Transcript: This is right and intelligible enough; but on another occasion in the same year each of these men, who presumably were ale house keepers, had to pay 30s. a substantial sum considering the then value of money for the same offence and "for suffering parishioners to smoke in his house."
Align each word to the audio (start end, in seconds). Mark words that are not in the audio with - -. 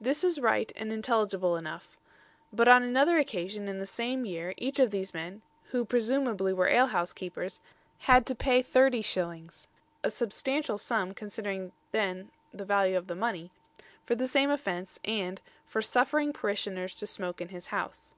This 0.00 0.24
is 0.24 0.40
right 0.40 0.72
and 0.76 0.90
intelligible 0.90 1.54
enough; 1.54 1.98
but 2.50 2.68
on 2.68 2.82
another 2.82 3.18
occasion 3.18 3.68
in 3.68 3.78
the 3.78 3.84
same 3.84 4.24
year 4.24 4.54
each 4.56 4.80
of 4.80 4.90
these 4.90 5.12
men, 5.12 5.42
who 5.72 5.84
presumably 5.84 6.54
were 6.54 6.68
ale 6.68 6.86
house 6.86 7.12
keepers, 7.12 7.60
had 7.98 8.24
to 8.24 8.34
pay 8.34 8.62
30s. 8.62 9.68
a 10.02 10.10
substantial 10.10 10.78
sum 10.78 11.12
considering 11.12 11.66
the 11.66 11.72
then 11.98 12.30
value 12.54 12.96
of 12.96 13.14
money 13.14 13.50
for 14.06 14.14
the 14.14 14.26
same 14.26 14.48
offence 14.48 14.98
and 15.04 15.42
"for 15.66 15.82
suffering 15.82 16.32
parishioners 16.32 16.94
to 16.94 17.06
smoke 17.06 17.42
in 17.42 17.50
his 17.50 17.66
house." 17.66 18.14